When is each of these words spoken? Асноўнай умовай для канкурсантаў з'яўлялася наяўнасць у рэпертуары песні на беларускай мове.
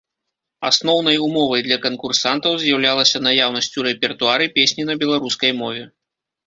Асноўнай 0.69 1.17
умовай 1.25 1.61
для 1.67 1.77
канкурсантаў 1.85 2.57
з'яўлялася 2.65 3.23
наяўнасць 3.27 3.71
у 3.83 3.87
рэпертуары 3.91 4.53
песні 4.59 4.83
на 4.93 5.01
беларускай 5.05 5.51
мове. 5.63 5.83